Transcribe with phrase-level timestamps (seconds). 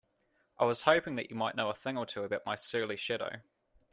[0.57, 3.41] I was hoping you might know a thing or two about my surly shadow?